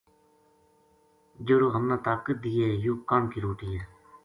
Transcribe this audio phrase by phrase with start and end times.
[1.45, 3.83] جہڑو ہمنا طاقت دیئے یوہ کنک کی روٹی ہے